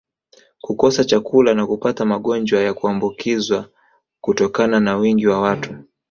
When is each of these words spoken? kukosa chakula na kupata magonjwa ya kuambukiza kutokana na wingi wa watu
kukosa 0.61 1.03
chakula 1.05 1.53
na 1.53 1.67
kupata 1.67 2.05
magonjwa 2.05 2.61
ya 2.61 2.73
kuambukiza 2.73 3.69
kutokana 4.21 4.79
na 4.79 4.97
wingi 4.97 5.27
wa 5.27 5.39
watu 5.41 5.75